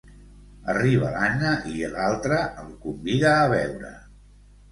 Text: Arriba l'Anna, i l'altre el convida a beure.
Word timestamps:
Arriba 0.71 1.09
l'Anna, 1.15 1.51
i 1.73 1.83
l'altre 1.91 2.39
el 2.63 2.71
convida 2.87 3.37
a 3.45 3.47
beure. 3.53 3.93